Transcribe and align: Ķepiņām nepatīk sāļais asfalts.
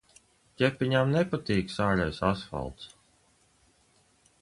Ķepiņām 0.61 1.11
nepatīk 1.17 1.71
sāļais 1.75 2.25
asfalts. 2.31 2.91